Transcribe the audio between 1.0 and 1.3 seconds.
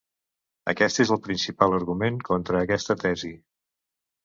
és el